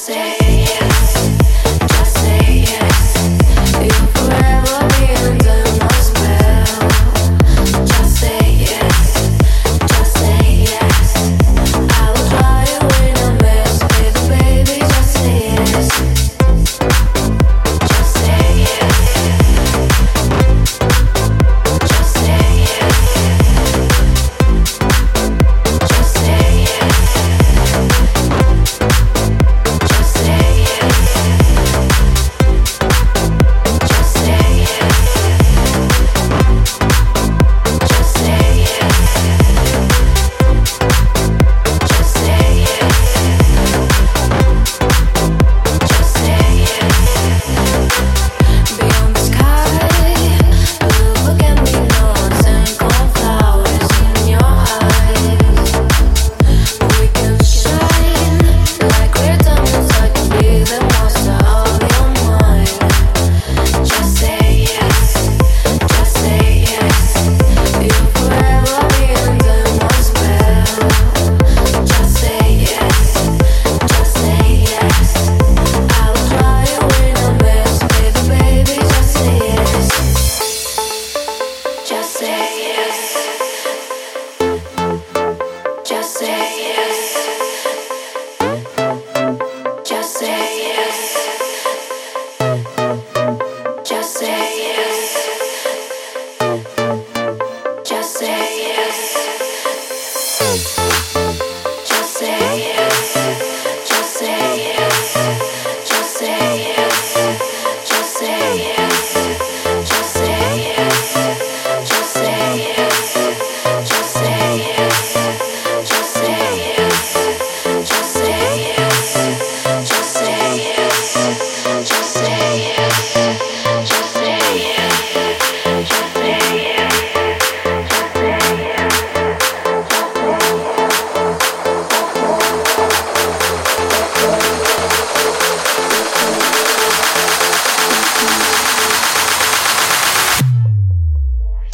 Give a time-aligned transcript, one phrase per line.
[0.00, 0.89] say.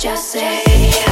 [0.07, 1.06] just say.